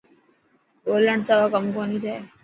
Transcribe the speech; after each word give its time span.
ٻولڻ 0.85 1.17
سوا 1.27 1.45
ڪم 1.53 1.63
ڪوني 1.75 1.97
ٿي. 2.03 2.15